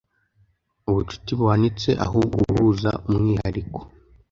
ubucuti 0.89 1.31
buhanitse 1.39 1.89
ahubwo 2.05 2.37
guhuza 2.45 2.89
umwihariko 3.09 3.79